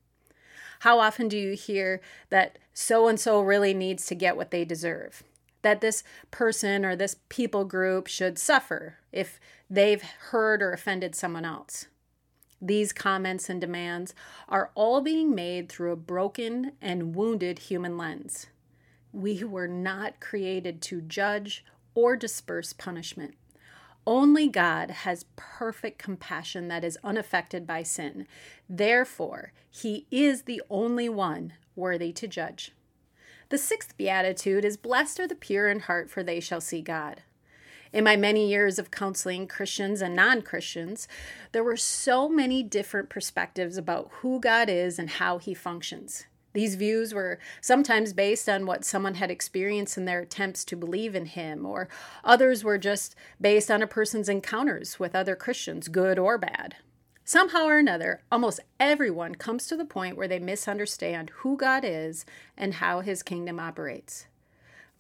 How 0.81 0.99
often 0.99 1.29
do 1.29 1.39
you 1.39 1.55
hear 1.55 2.01
that 2.31 2.59
so 2.73 3.09
and 3.09 3.19
so 3.19 3.41
really 3.41 3.73
needs 3.73 4.07
to 4.07 4.15
get 4.15 4.37
what 4.37 4.51
they 4.51 4.65
deserve? 4.65 5.23
That 5.63 5.81
this 5.81 6.03
person 6.31 6.85
or 6.85 6.95
this 6.95 7.17
people 7.29 7.65
group 7.65 8.07
should 8.07 8.39
suffer 8.39 8.99
if 9.13 9.41
they've 9.71 10.03
hurt 10.03 10.63
or 10.63 10.73
offended 10.73 11.15
someone 11.15 11.45
else? 11.45 11.87
These 12.61 12.93
comments 12.93 13.49
and 13.49 13.61
demands 13.61 14.15
are 14.49 14.71
all 14.75 15.01
being 15.01 15.35
made 15.35 15.69
through 15.69 15.93
a 15.93 15.97
broken 15.97 16.73
and 16.83 17.15
wounded 17.15 17.61
human 17.61 17.97
lens. 17.97 18.47
We 19.15 19.45
were 19.45 19.69
not 19.69 20.19
created 20.19 20.83
to 20.83 21.01
judge 21.01 21.65
or 21.95 22.17
disperse 22.17 22.73
punishment. 22.73 23.37
Only 24.05 24.49
God 24.49 24.91
has 24.91 25.27
perfect 25.37 25.99
compassion 25.99 26.67
that 26.67 26.83
is 26.83 26.99
unaffected 27.05 27.65
by 27.65 27.85
sin. 27.85 28.27
Therefore, 28.69 29.53
He 29.71 30.07
is 30.11 30.43
the 30.43 30.61
only 30.69 31.09
one 31.09 31.53
worthy 31.77 32.13
to 32.13 32.27
judge. 32.27 32.73
The 33.51 33.59
sixth 33.59 33.97
beatitude 33.97 34.65
is 34.65 34.77
Blessed 34.77 35.21
are 35.21 35.29
the 35.29 35.37
pure 35.37 35.69
in 35.69 35.81
heart, 35.81 36.11
for 36.11 36.25
they 36.25 36.41
shall 36.41 36.61
see 36.61 36.83
God. 36.83 37.23
In 37.93 38.03
my 38.03 38.17
many 38.17 38.49
years 38.49 38.81
of 38.81 38.91
counseling 38.91 39.47
Christians 39.47 40.03
and 40.03 40.17
non 40.17 40.43
Christians, 40.43 41.07
there 41.53 41.63
were 41.63 41.77
so 41.77 42.29
many 42.29 42.65
different 42.65 43.09
perspectives 43.11 43.77
about 43.77 44.11
who 44.15 44.41
God 44.41 44.69
is 44.69 44.99
and 44.99 45.09
how 45.09 45.39
he 45.39 45.55
functions. 45.55 46.25
These 46.55 46.77
views 46.77 47.13
were 47.13 47.41
sometimes 47.61 48.13
based 48.13 48.49
on 48.49 48.65
what 48.65 48.85
someone 48.85 49.15
had 49.15 49.31
experienced 49.31 49.99
in 49.99 50.05
their 50.05 50.21
attempts 50.21 50.65
to 50.67 50.77
believe 50.77 51.15
in 51.15 51.27
him, 51.27 51.67
or 51.67 51.89
others 52.23 52.65
were 52.65 52.79
just 52.79 53.17
based 53.41 53.71
on 53.71 53.83
a 53.83 53.89
person's 53.89 54.29
encounters 54.29 54.99
with 54.99 55.17
other 55.17 55.35
Christians, 55.35 55.89
good 55.89 56.19
or 56.19 56.39
bad. 56.39 56.77
Somehow 57.25 57.65
or 57.65 57.79
another, 57.79 58.23
almost 58.31 58.61
everyone 58.79 59.35
comes 59.35 59.67
to 59.67 59.77
the 59.77 59.85
point 59.85 60.17
where 60.17 60.29
they 60.29 60.39
misunderstand 60.39 61.31
who 61.39 61.57
God 61.57 61.83
is 61.85 62.25
and 62.57 62.75
how 62.75 63.01
his 63.01 63.23
kingdom 63.23 63.59
operates. 63.59 64.27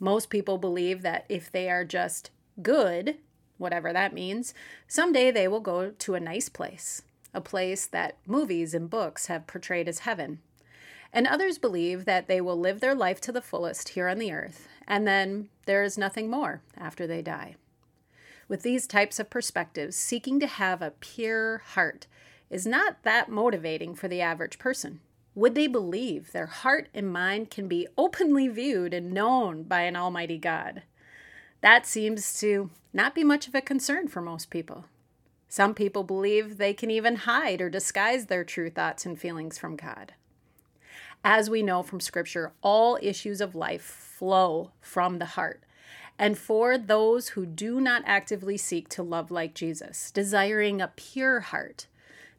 Most 0.00 0.30
people 0.30 0.58
believe 0.58 1.02
that 1.02 1.25
if 1.28 1.52
they 1.52 1.70
are 1.70 1.84
just 1.84 2.30
good, 2.62 3.18
whatever 3.58 3.92
that 3.92 4.12
means, 4.12 4.54
someday 4.88 5.30
they 5.30 5.46
will 5.46 5.61
go 5.61 5.90
to 5.90 6.14
a 6.14 6.20
nice 6.20 6.49
place, 6.49 7.02
a 7.32 7.40
place 7.40 7.87
that 7.87 8.16
movies 8.26 8.75
and 8.75 8.90
books 8.90 9.26
have 9.26 9.46
portrayed 9.46 9.87
as 9.87 10.00
heaven. 10.00 10.40
And 11.14 11.28
others 11.28 11.59
believe 11.59 12.06
that 12.06 12.26
they 12.26 12.40
will 12.40 12.59
live 12.59 12.80
their 12.80 12.94
life 12.94 13.21
to 13.23 13.33
the 13.33 13.40
fullest 13.40 13.90
here 13.90 14.09
on 14.09 14.18
the 14.18 14.33
earth, 14.33 14.66
and 14.87 15.06
then 15.06 15.49
there 15.64 15.85
is 15.85 15.97
nothing 15.97 16.28
more 16.28 16.61
after 16.76 17.06
they 17.06 17.23
die. 17.23 17.54
With 18.49 18.62
these 18.62 18.88
types 18.88 19.21
of 19.21 19.30
perspectives, 19.30 19.94
seeking 19.94 20.40
to 20.40 20.49
have 20.49 20.83
a 20.83 20.90
pure 20.90 21.59
heart 21.59 22.09
is 22.50 22.66
not 22.66 23.04
that 23.04 23.28
motivating 23.28 23.94
for 23.94 24.09
the 24.09 24.21
average 24.21 24.59
person. 24.59 24.99
Would 25.37 25.54
they 25.54 25.68
believe 25.68 26.33
their 26.33 26.47
heart 26.47 26.88
and 26.92 27.12
mind 27.12 27.49
can 27.49 27.68
be 27.68 27.87
openly 27.97 28.49
viewed 28.49 28.92
and 28.92 29.12
known 29.12 29.62
by 29.62 29.83
an 29.83 29.94
Almighty 29.94 30.37
God? 30.37 30.83
That 31.61 31.87
seems 31.87 32.40
to 32.40 32.71
not 32.92 33.14
be 33.14 33.23
much 33.23 33.47
of 33.47 33.54
a 33.54 33.61
concern 33.61 34.09
for 34.09 34.21
most 34.21 34.50
people. 34.50 34.87
Some 35.49 35.75
people 35.75 36.02
believe 36.02 36.59
they 36.59 36.75
can 36.75 36.90
even 36.90 37.16
hide 37.16 37.61
or 37.61 37.71
disguise 37.71 38.26
their 38.26 38.42
true 38.42 38.68
thoughts 38.68 39.06
and 39.06 39.16
feelings 39.16 39.59
from 39.59 39.76
God. 39.76 40.12
As 41.26 41.48
we 41.48 41.62
know 41.62 41.82
from 41.82 42.00
Scripture, 42.00 42.52
all 42.62 42.98
issues 43.00 43.40
of 43.40 43.54
life 43.54 43.82
flow 43.82 44.72
from 44.82 45.18
the 45.18 45.24
heart. 45.24 45.62
And 46.18 46.36
for 46.36 46.76
those 46.76 47.28
who 47.28 47.46
do 47.46 47.80
not 47.80 48.02
actively 48.04 48.58
seek 48.58 48.90
to 48.90 49.02
love 49.02 49.30
like 49.30 49.54
Jesus, 49.54 50.10
desiring 50.10 50.82
a 50.82 50.92
pure 50.94 51.40
heart, 51.40 51.86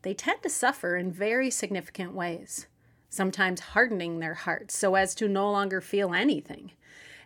they 0.03 0.13
tend 0.13 0.43
to 0.43 0.49
suffer 0.49 0.95
in 0.95 1.11
very 1.11 1.49
significant 1.49 2.13
ways, 2.13 2.67
sometimes 3.09 3.59
hardening 3.59 4.19
their 4.19 4.35
hearts 4.35 4.77
so 4.77 4.93
as 4.93 5.15
to 5.15 5.27
no 5.27 5.51
longer 5.51 5.81
feel 5.81 6.13
anything 6.13 6.71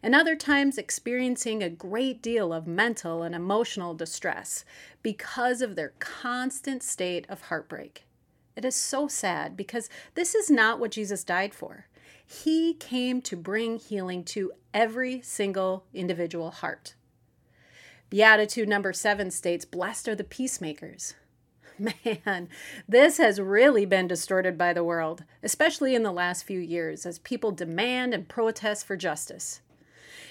and 0.01 0.15
other 0.15 0.35
times 0.35 0.77
experiencing 0.77 1.61
a 1.61 1.69
great 1.69 2.21
deal 2.21 2.53
of 2.53 2.67
mental 2.67 3.21
and 3.21 3.35
emotional 3.35 3.93
distress 3.93 4.63
because 5.01 5.61
of 5.61 5.75
their 5.75 5.93
constant 5.99 6.81
state 6.81 7.25
of 7.29 7.41
heartbreak. 7.43 8.05
It 8.59 8.65
is 8.65 8.75
so 8.75 9.07
sad 9.07 9.55
because 9.55 9.89
this 10.15 10.35
is 10.35 10.51
not 10.51 10.81
what 10.81 10.91
Jesus 10.91 11.23
died 11.23 11.53
for. 11.53 11.85
He 12.25 12.73
came 12.73 13.21
to 13.21 13.37
bring 13.37 13.79
healing 13.79 14.25
to 14.25 14.51
every 14.73 15.21
single 15.21 15.85
individual 15.93 16.51
heart. 16.51 16.95
Beatitude 18.09 18.67
number 18.67 18.91
seven 18.91 19.31
states, 19.31 19.63
Blessed 19.63 20.09
are 20.09 20.15
the 20.15 20.25
peacemakers. 20.25 21.13
Man, 21.79 22.49
this 22.85 23.17
has 23.17 23.39
really 23.39 23.85
been 23.85 24.09
distorted 24.09 24.57
by 24.57 24.73
the 24.73 24.83
world, 24.83 25.23
especially 25.41 25.95
in 25.95 26.03
the 26.03 26.11
last 26.11 26.43
few 26.43 26.59
years, 26.59 27.05
as 27.05 27.19
people 27.19 27.51
demand 27.53 28.13
and 28.13 28.27
protest 28.27 28.85
for 28.85 28.97
justice 28.97 29.61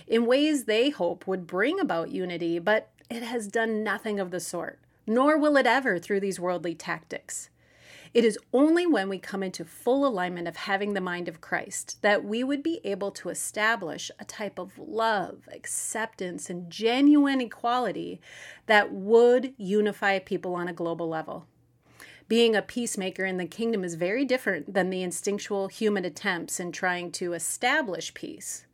in 0.07 0.27
ways 0.27 0.65
they 0.65 0.91
hope 0.91 1.27
would 1.27 1.47
bring 1.47 1.81
about 1.81 2.11
unity, 2.11 2.59
but 2.59 2.91
it 3.09 3.23
has 3.23 3.49
done 3.49 3.83
nothing 3.83 4.21
of 4.21 4.33
the 4.33 4.41
sort, 4.41 4.79
nor 5.07 5.39
will 5.39 5.57
it 5.57 5.67
ever 5.67 5.99
through 5.99 6.21
these 6.21 6.39
worldly 6.39 6.75
tactics. 6.75 7.49
It 8.15 8.25
is 8.25 8.39
only 8.53 8.87
when 8.87 9.09
we 9.09 9.19
come 9.19 9.43
into 9.43 9.65
full 9.65 10.07
alignment 10.07 10.49
of 10.49 10.57
having 10.57 10.95
the 10.95 11.01
mind 11.01 11.29
of 11.29 11.41
Christ 11.41 12.01
that 12.03 12.25
we 12.25 12.43
would 12.43 12.63
be 12.63 12.81
able 12.85 13.11
to 13.13 13.29
establish 13.29 14.11
a 14.19 14.25
type 14.25 14.59
of 14.59 14.79
love, 14.79 15.49
acceptance, 15.53 16.49
and 16.49 16.71
genuine 16.71 17.41
equality 17.41 18.21
that 18.67 18.93
would 18.93 19.53
unify 19.57 20.19
people 20.19 20.55
on 20.55 20.69
a 20.69 20.73
global 20.73 21.09
level. 21.09 21.47
Being 22.29 22.55
a 22.55 22.63
peacemaker 22.63 23.25
in 23.25 23.39
the 23.39 23.47
kingdom 23.47 23.85
is 23.85 23.95
very 23.95 24.25
different 24.25 24.75
than 24.75 24.91
the 24.91 25.03
instinctual 25.03 25.69
human 25.69 26.05
attempts 26.05 26.61
in 26.61 26.73
trying 26.73 27.11
to 27.13 27.33
establish 27.33 28.13
peace. 28.13 28.67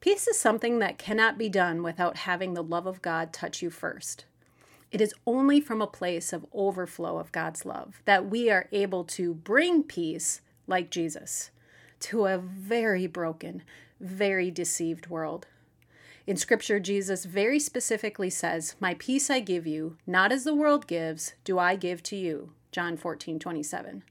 Peace 0.00 0.26
is 0.26 0.38
something 0.38 0.80
that 0.80 0.98
cannot 0.98 1.38
be 1.38 1.48
done 1.48 1.84
without 1.84 2.18
having 2.18 2.54
the 2.54 2.62
love 2.62 2.86
of 2.86 3.00
God 3.00 3.32
touch 3.32 3.62
you 3.62 3.70
first. 3.70 4.24
It 4.92 5.00
is 5.00 5.14
only 5.26 5.58
from 5.58 5.80
a 5.80 5.86
place 5.86 6.34
of 6.34 6.44
overflow 6.52 7.16
of 7.16 7.32
God's 7.32 7.64
love 7.64 8.02
that 8.04 8.28
we 8.28 8.50
are 8.50 8.68
able 8.72 9.04
to 9.04 9.32
bring 9.32 9.82
peace, 9.82 10.42
like 10.66 10.90
Jesus, 10.90 11.50
to 12.00 12.26
a 12.26 12.36
very 12.36 13.06
broken, 13.06 13.62
very 13.98 14.50
deceived 14.50 15.06
world. 15.06 15.46
In 16.26 16.36
Scripture, 16.36 16.78
Jesus 16.78 17.24
very 17.24 17.58
specifically 17.58 18.28
says, 18.28 18.76
My 18.80 18.92
peace 18.94 19.30
I 19.30 19.40
give 19.40 19.66
you, 19.66 19.96
not 20.06 20.30
as 20.30 20.44
the 20.44 20.54
world 20.54 20.86
gives, 20.86 21.32
do 21.42 21.58
I 21.58 21.74
give 21.74 22.02
to 22.04 22.16
you. 22.16 22.52
John 22.70 22.98
14, 22.98 23.38
27. 23.38 24.04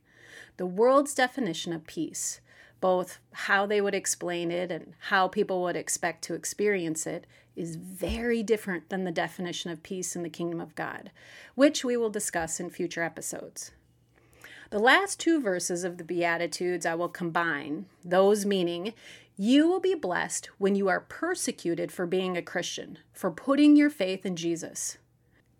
The 0.57 0.65
world's 0.65 1.13
definition 1.13 1.73
of 1.73 1.85
peace 1.85 2.41
both 2.81 3.19
how 3.31 3.65
they 3.67 3.79
would 3.79 3.95
explain 3.95 4.51
it 4.51 4.71
and 4.71 4.93
how 5.00 5.27
people 5.27 5.61
would 5.61 5.75
expect 5.75 6.23
to 6.23 6.33
experience 6.33 7.05
it 7.05 7.25
is 7.55 7.75
very 7.75 8.43
different 8.43 8.89
than 8.89 9.03
the 9.03 9.12
definition 9.12 9.72
of 9.72 9.84
peace 9.84 10.15
in 10.15 10.24
the 10.24 10.29
kingdom 10.29 10.62
of 10.62 10.75
God, 10.75 11.12
which 11.55 11.84
we 11.84 11.98
will 11.98 12.10
discuss 12.10 12.60
in 12.60 12.70
future 12.70 13.03
episodes. 13.03 13.72
The 14.72 14.79
last 14.79 15.20
two 15.20 15.41
verses 15.41 15.84
of 15.84 15.98
the 15.98 16.03
Beatitudes 16.03 16.86
I 16.86 16.96
will 16.96 17.10
combine, 17.10 17.88
those 18.05 18.46
meaning, 18.46 18.93
You 19.36 19.67
will 19.67 19.81
be 19.81 19.96
blessed 19.96 20.50
when 20.60 20.75
you 20.75 20.88
are 20.88 21.01
persecuted 21.01 21.91
for 21.91 22.05
being 22.05 22.38
a 22.38 22.41
Christian, 22.41 22.98
for 23.12 23.31
putting 23.31 23.75
your 23.75 23.89
faith 23.89 24.25
in 24.25 24.38
Jesus. 24.38 24.98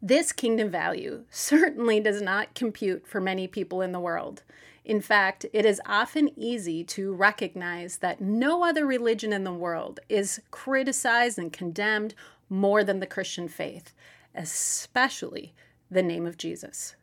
This 0.02 0.32
kingdom 0.32 0.70
value 0.70 1.26
certainly 1.30 2.00
does 2.00 2.22
not 2.22 2.56
compute 2.56 3.06
for 3.06 3.20
many 3.20 3.48
people 3.48 3.82
in 3.82 3.92
the 3.92 4.00
world. 4.00 4.44
In 4.84 5.02
fact, 5.02 5.46
it 5.54 5.66
is 5.66 5.82
often 5.86 6.32
easy 6.36 6.84
to 6.86 7.14
recognize 7.14 7.98
that 7.98 8.20
no 8.20 8.64
other 8.64 8.86
religion 8.86 9.32
in 9.32 9.44
the 9.44 9.54
world 9.54 10.00
is 10.10 10.42
criticized 10.50 11.38
and 11.38 11.54
condemned 11.54 12.16
more 12.50 12.84
than 12.84 13.00
the 13.00 13.08
Christian 13.08 13.48
faith, 13.48 13.94
especially 14.34 15.54
the 15.90 16.02
name 16.02 16.26
of 16.26 16.38
Jesus. 16.38 16.96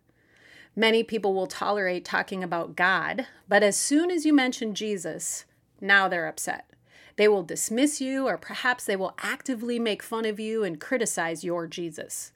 Many 0.74 1.02
people 1.02 1.34
will 1.34 1.46
tolerate 1.46 2.04
talking 2.04 2.44
about 2.44 2.76
God, 2.76 3.26
but 3.48 3.62
as 3.62 3.76
soon 3.76 4.10
as 4.10 4.24
you 4.24 4.32
mention 4.32 4.74
Jesus, 4.74 5.44
now 5.80 6.08
they're 6.08 6.28
upset. 6.28 6.68
They 7.16 7.26
will 7.26 7.42
dismiss 7.42 8.00
you, 8.00 8.26
or 8.26 8.38
perhaps 8.38 8.84
they 8.84 8.94
will 8.94 9.16
actively 9.18 9.78
make 9.80 10.02
fun 10.02 10.24
of 10.24 10.38
you 10.38 10.62
and 10.62 10.80
criticize 10.80 11.42
your 11.42 11.66
Jesus. 11.66 12.32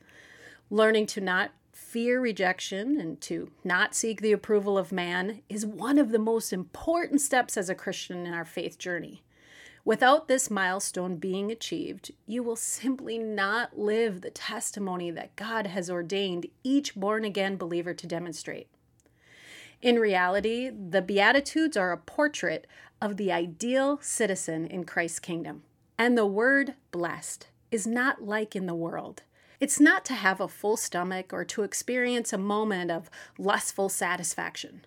Learning 0.71 1.07
to 1.07 1.21
not 1.21 1.53
fear 1.93 2.19
rejection 2.23 2.99
and 2.99 3.21
to 3.21 3.51
not 3.63 3.95
seek 3.95 4.23
the 4.23 4.33
approval 4.33 4.79
of 4.79 4.93
man 4.93 5.43
is 5.51 5.67
one 5.67 5.99
of 5.99 6.11
the 6.11 6.19
most 6.19 6.51
important 6.51 7.21
steps 7.21 7.55
as 7.55 7.69
a 7.69 7.75
Christian 7.75 8.25
in 8.25 8.33
our 8.33 8.47
faith 8.47 8.79
journey. 8.79 9.23
Without 9.85 10.27
this 10.27 10.51
milestone 10.51 11.17
being 11.17 11.53
achieved, 11.53 12.11
you 12.27 12.43
will 12.43 12.57
simply 12.57 13.19
not 13.19 13.79
live 13.79 14.23
the 14.23 14.31
testimony 14.31 15.11
that 15.11 15.37
God 15.37 15.67
has 15.67 15.91
ordained 15.91 16.47
each 16.65 16.95
born 16.95 17.27
again 17.27 17.59
believer 17.59 17.93
to 17.93 18.07
demonstrate. 18.07 18.69
In 19.83 19.99
reality, 19.99 20.71
the 20.71 21.03
Beatitudes 21.03 21.77
are 21.77 21.93
a 21.93 21.99
portrait 21.99 22.67
of 23.03 23.19
the 23.19 23.31
ideal 23.31 23.99
citizen 24.01 24.67
in 24.67 24.85
Christ's 24.85 25.21
kingdom. 25.21 25.65
And 25.99 26.17
the 26.17 26.25
word 26.25 26.73
blessed 26.91 27.49
is 27.71 27.87
not 27.87 28.23
like 28.23 28.57
in 28.57 28.65
the 28.65 28.75
world. 28.75 29.25
It's 29.63 29.79
not 29.79 30.05
to 30.07 30.15
have 30.15 30.41
a 30.41 30.49
full 30.49 30.77
stomach 30.77 31.33
or 31.33 31.45
to 31.45 31.63
experience 31.63 32.33
a 32.33 32.37
moment 32.37 32.91
of 32.91 33.09
lustful 33.39 33.89
satisfaction. 33.89 34.85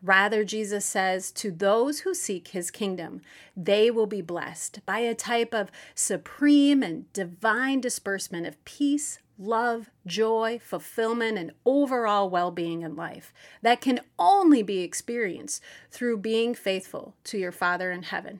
Rather, 0.00 0.44
Jesus 0.44 0.84
says, 0.84 1.32
to 1.32 1.50
those 1.50 2.00
who 2.00 2.14
seek 2.14 2.46
his 2.46 2.70
kingdom, 2.70 3.22
they 3.56 3.90
will 3.90 4.06
be 4.06 4.22
blessed 4.22 4.78
by 4.86 5.00
a 5.00 5.16
type 5.16 5.52
of 5.52 5.72
supreme 5.96 6.84
and 6.84 7.12
divine 7.12 7.80
disbursement 7.80 8.46
of 8.46 8.64
peace, 8.64 9.18
love, 9.40 9.90
joy, 10.06 10.60
fulfillment, 10.62 11.36
and 11.36 11.50
overall 11.66 12.30
well 12.30 12.52
being 12.52 12.82
in 12.82 12.94
life 12.94 13.34
that 13.60 13.80
can 13.80 13.98
only 14.20 14.62
be 14.62 14.82
experienced 14.82 15.60
through 15.90 16.16
being 16.16 16.54
faithful 16.54 17.16
to 17.24 17.38
your 17.38 17.50
Father 17.50 17.90
in 17.90 18.04
heaven. 18.04 18.38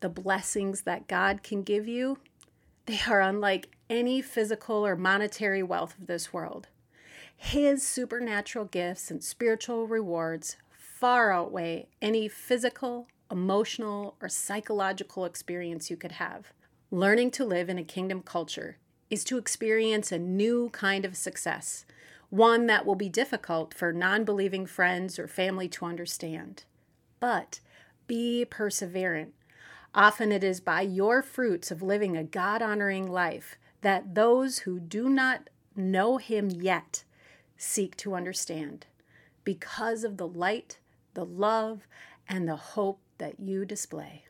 The 0.00 0.10
blessings 0.10 0.82
that 0.82 1.08
God 1.08 1.42
can 1.42 1.62
give 1.62 1.88
you, 1.88 2.18
they 2.86 3.00
are 3.08 3.20
unlike 3.20 3.70
any 3.88 4.20
physical 4.20 4.86
or 4.86 4.96
monetary 4.96 5.62
wealth 5.62 5.96
of 5.98 6.06
this 6.06 6.32
world. 6.32 6.68
His 7.36 7.86
supernatural 7.86 8.66
gifts 8.66 9.10
and 9.10 9.22
spiritual 9.22 9.86
rewards 9.86 10.56
far 10.70 11.32
outweigh 11.32 11.88
any 12.00 12.28
physical, 12.28 13.08
emotional, 13.30 14.16
or 14.20 14.28
psychological 14.28 15.24
experience 15.24 15.90
you 15.90 15.96
could 15.96 16.12
have. 16.12 16.52
Learning 16.90 17.30
to 17.32 17.44
live 17.44 17.68
in 17.68 17.78
a 17.78 17.84
kingdom 17.84 18.22
culture 18.22 18.78
is 19.10 19.24
to 19.24 19.38
experience 19.38 20.12
a 20.12 20.18
new 20.18 20.70
kind 20.70 21.04
of 21.04 21.16
success, 21.16 21.84
one 22.30 22.66
that 22.66 22.86
will 22.86 22.94
be 22.94 23.08
difficult 23.08 23.74
for 23.74 23.92
non 23.92 24.24
believing 24.24 24.66
friends 24.66 25.18
or 25.18 25.26
family 25.28 25.68
to 25.68 25.84
understand. 25.84 26.64
But 27.20 27.60
be 28.06 28.46
perseverant. 28.48 29.30
Often 29.94 30.32
it 30.32 30.42
is 30.42 30.60
by 30.60 30.80
your 30.80 31.22
fruits 31.22 31.70
of 31.70 31.82
living 31.82 32.16
a 32.16 32.24
God 32.24 32.62
honoring 32.62 33.10
life 33.10 33.56
that 33.82 34.14
those 34.14 34.60
who 34.60 34.80
do 34.80 35.08
not 35.08 35.48
know 35.76 36.16
Him 36.16 36.50
yet 36.50 37.04
seek 37.56 37.96
to 37.98 38.14
understand 38.14 38.86
because 39.44 40.02
of 40.02 40.16
the 40.16 40.26
light, 40.26 40.78
the 41.14 41.24
love, 41.24 41.86
and 42.28 42.48
the 42.48 42.56
hope 42.56 42.98
that 43.18 43.38
you 43.38 43.64
display. 43.64 44.24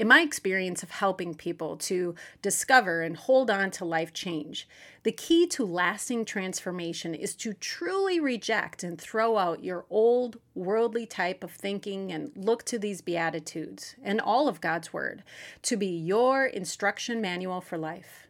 In 0.00 0.08
my 0.08 0.22
experience 0.22 0.82
of 0.82 0.92
helping 0.92 1.34
people 1.34 1.76
to 1.76 2.14
discover 2.40 3.02
and 3.02 3.14
hold 3.14 3.50
on 3.50 3.70
to 3.72 3.84
life 3.84 4.14
change, 4.14 4.66
the 5.02 5.12
key 5.12 5.46
to 5.48 5.62
lasting 5.62 6.24
transformation 6.24 7.14
is 7.14 7.34
to 7.34 7.52
truly 7.52 8.18
reject 8.18 8.82
and 8.82 8.98
throw 8.98 9.36
out 9.36 9.62
your 9.62 9.84
old 9.90 10.38
worldly 10.54 11.04
type 11.04 11.44
of 11.44 11.50
thinking 11.50 12.10
and 12.12 12.32
look 12.34 12.64
to 12.64 12.78
these 12.78 13.02
Beatitudes 13.02 13.94
and 14.02 14.22
all 14.22 14.48
of 14.48 14.62
God's 14.62 14.90
Word 14.90 15.22
to 15.64 15.76
be 15.76 15.88
your 15.88 16.46
instruction 16.46 17.20
manual 17.20 17.60
for 17.60 17.76
life. 17.76 18.26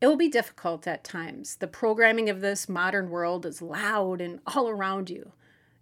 It 0.00 0.06
will 0.06 0.16
be 0.16 0.30
difficult 0.30 0.86
at 0.86 1.04
times. 1.04 1.56
The 1.56 1.66
programming 1.66 2.30
of 2.30 2.40
this 2.40 2.66
modern 2.66 3.10
world 3.10 3.44
is 3.44 3.60
loud 3.60 4.22
and 4.22 4.40
all 4.46 4.70
around 4.70 5.10
you. 5.10 5.32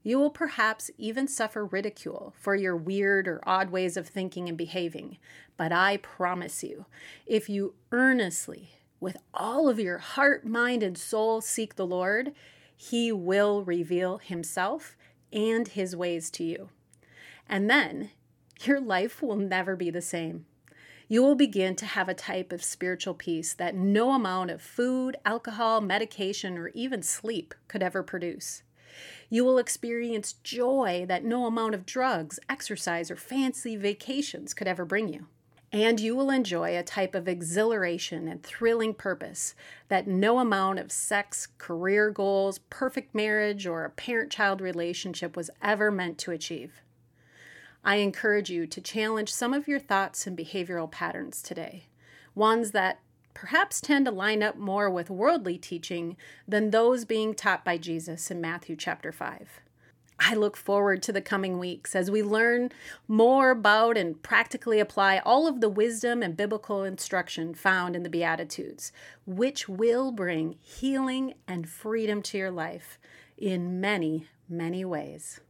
You 0.03 0.19
will 0.19 0.31
perhaps 0.31 0.91
even 0.99 1.29
suffer 1.29 1.65
ridicule 1.65 2.35
for 2.37 2.55
your 2.55 2.77
weird 2.77 3.29
or 3.29 3.41
odd 3.47 3.71
ways 3.71 3.97
of 3.97 4.09
thinking 4.09 4.49
and 4.49 4.59
behaving. 4.59 5.19
But 5.57 5.73
I 5.73 5.99
promise 5.99 6.65
you, 6.65 6.87
if 7.27 7.49
you 7.49 7.75
earnestly, 7.93 8.71
with 8.99 9.17
all 9.33 9.69
of 9.69 9.79
your 9.79 9.99
heart, 9.99 10.45
mind, 10.45 10.83
and 10.83 10.99
soul, 10.99 11.41
seek 11.41 11.77
the 11.77 11.87
Lord, 11.87 12.33
He 12.77 13.13
will 13.13 13.65
reveal 13.65 14.19
Himself 14.19 14.97
and 15.33 15.69
His 15.69 15.95
ways 15.95 16.31
to 16.33 16.45
you. 16.45 16.71
And 17.49 17.71
then 17.71 18.11
your 18.65 18.81
life 18.81 19.23
will 19.23 19.37
never 19.37 19.77
be 19.77 19.91
the 19.91 20.03
same 20.03 20.47
you 21.13 21.23
will 21.23 21.35
begin 21.35 21.77
to 21.77 21.85
have 21.85 22.09
a 22.09 22.15
type 22.15 22.53
of 22.53 22.65
spiritual 22.65 23.13
peace 23.13 23.53
that 23.53 23.75
no 23.75 24.13
amount 24.13 24.51
of 24.51 24.63
food, 24.63 25.15
alcohol, 25.27 25.83
medication, 25.83 26.57
or 26.57 26.69
even 26.69 27.03
sleep 27.03 27.55
could 27.69 27.83
ever 27.83 28.03
produce. 28.03 28.63
You 29.31 29.45
will 29.45 29.59
experience 29.59 30.35
joy 30.45 31.05
that 31.09 31.25
no 31.25 31.47
amount 31.47 31.75
of 31.75 31.87
drugs, 31.87 32.39
exercise, 32.49 33.11
or 33.11 33.17
fancy 33.17 33.77
vacations 33.77 34.55
could 34.55 34.67
ever 34.67 34.85
bring 34.85 35.09
you. 35.09 35.27
And 35.73 35.99
you 35.99 36.15
will 36.15 36.29
enjoy 36.29 36.77
a 36.77 36.83
type 36.83 37.15
of 37.15 37.27
exhilaration 37.27 38.29
and 38.29 38.43
thrilling 38.43 38.93
purpose 38.93 39.55
that 39.89 40.07
no 40.07 40.39
amount 40.39 40.79
of 40.79 40.93
sex, 40.93 41.49
career 41.57 42.11
goals, 42.11 42.59
perfect 42.69 43.15
marriage, 43.15 43.67
or 43.67 43.85
a 43.85 43.91
parent 43.91 44.31
child 44.31 44.61
relationship 44.61 45.35
was 45.35 45.51
ever 45.63 45.91
meant 45.91 46.19
to 46.19 46.31
achieve. 46.31 46.83
I 47.83 47.97
encourage 47.97 48.51
you 48.51 48.67
to 48.67 48.81
challenge 48.83 49.33
some 49.33 49.55
of 49.55 49.67
your 49.67 49.81
thoughts 49.81 50.27
and 50.27 50.37
behavioral 50.37 50.91
patterns 50.91 51.41
today, 51.41 51.87
ones 52.35 52.73
that 52.73 53.01
perhaps 53.35 53.81
tend 53.81 54.07
to 54.07 54.13
line 54.13 54.43
up 54.43 54.57
more 54.57 54.91
with 54.91 55.11
worldly 55.11 55.59
teaching 55.59 56.17
than 56.47 56.71
those 56.71 57.05
being 57.05 57.35
taught 57.35 57.65
by 57.65 57.79
Jesus 57.79 58.31
in 58.31 58.41
Matthew 58.41 58.77
chapter 58.77 59.13
5. 59.13 59.61
I 60.19 60.35
look 60.35 60.57
forward 60.57 61.03
to 61.03 61.13
the 61.13 61.21
coming 61.21 61.59
weeks 61.59 61.97
as 61.97 62.11
we 62.11 62.23
learn 62.23 62.71
more 63.09 63.51
about 63.51 63.97
and 63.97 64.23
practically 64.23 64.79
apply 64.79 65.19
all 65.25 65.49
of 65.49 65.61
the 65.61 65.69
wisdom 65.69 66.23
and 66.23 66.37
biblical 66.37 66.85
instruction 66.85 67.55
found 67.55 67.97
in 67.97 68.05
the 68.05 68.11
Beatitudes, 68.11 68.93
which 69.27 69.69
will 69.69 70.13
bring 70.13 70.57
healing 70.61 71.35
and 71.49 71.69
freedom 71.69 72.23
to 72.23 72.39
your 72.39 72.53
life 72.53 72.99
in 73.37 73.81
many, 73.81 74.29
many 74.49 74.85
ways. 74.85 75.41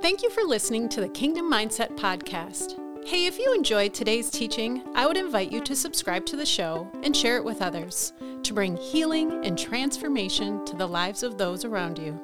Thank 0.00 0.22
you 0.22 0.30
for 0.30 0.42
listening 0.42 0.88
to 0.90 1.00
the 1.00 1.08
Kingdom 1.08 1.50
Mindset 1.50 1.96
Podcast. 1.96 2.91
Hey, 3.04 3.26
if 3.26 3.36
you 3.36 3.52
enjoyed 3.52 3.92
today's 3.92 4.30
teaching, 4.30 4.84
I 4.94 5.06
would 5.06 5.16
invite 5.16 5.50
you 5.50 5.60
to 5.62 5.74
subscribe 5.74 6.24
to 6.26 6.36
the 6.36 6.46
show 6.46 6.88
and 7.02 7.16
share 7.16 7.36
it 7.36 7.44
with 7.44 7.60
others 7.60 8.12
to 8.44 8.54
bring 8.54 8.76
healing 8.76 9.44
and 9.44 9.58
transformation 9.58 10.64
to 10.66 10.76
the 10.76 10.86
lives 10.86 11.24
of 11.24 11.36
those 11.36 11.64
around 11.64 11.98
you. 11.98 12.18